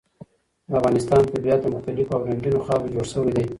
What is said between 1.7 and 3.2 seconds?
مختلفو او رنګینو خاورو جوړ